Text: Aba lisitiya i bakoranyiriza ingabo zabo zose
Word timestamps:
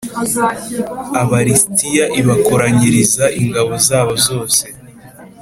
Aba 1.21 1.37
lisitiya 1.45 2.05
i 2.19 2.21
bakoranyiriza 2.27 3.25
ingabo 3.41 3.71
zabo 3.87 4.13
zose 4.27 4.63